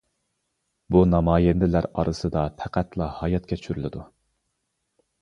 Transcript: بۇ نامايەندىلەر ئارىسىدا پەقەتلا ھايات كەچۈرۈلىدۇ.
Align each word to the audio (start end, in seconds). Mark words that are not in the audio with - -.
بۇ 0.95 1.03
نامايەندىلەر 1.09 1.89
ئارىسىدا 1.91 2.49
پەقەتلا 2.65 3.13
ھايات 3.23 3.49
كەچۈرۈلىدۇ. 3.55 4.07